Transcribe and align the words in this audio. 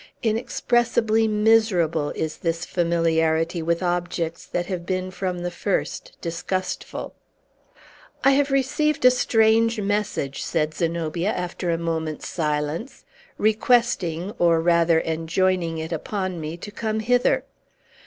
Inexpressibly 0.23 1.27
miserable 1.27 2.09
is 2.15 2.37
this 2.37 2.65
familiarity 2.65 3.61
with 3.61 3.83
objects 3.83 4.47
that 4.47 4.65
have 4.65 4.83
been 4.83 5.11
from 5.11 5.43
the 5.43 5.51
first 5.51 6.17
disgustful. 6.21 7.13
"I 8.23 8.31
have 8.31 8.49
received 8.49 9.05
a 9.05 9.11
strange 9.11 9.79
message," 9.79 10.41
said 10.41 10.73
Zenobia, 10.73 11.29
after 11.31 11.69
a 11.69 11.77
moment's 11.77 12.27
silence, 12.27 13.05
"requesting, 13.37 14.33
or 14.39 14.59
rather 14.59 14.97
enjoining 14.99 15.77
it 15.77 15.91
upon 15.91 16.41
me, 16.41 16.57
to 16.57 16.71
come 16.71 17.01
hither. 17.01 17.43